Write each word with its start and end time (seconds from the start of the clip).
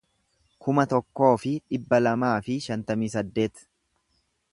kuma 0.67 0.85
tokkoo 0.93 1.29
fi 1.43 1.51
dhibba 1.59 1.99
lamaa 2.07 2.33
fi 2.47 2.57
shantamii 2.69 3.11
saddeet 3.17 3.63